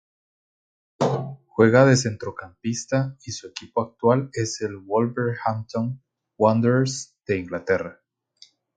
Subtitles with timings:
[1.45, 6.01] Juega de centrocampista y su equipo actual es el Wolverhampton
[6.37, 8.01] Wanderers de Inglaterra.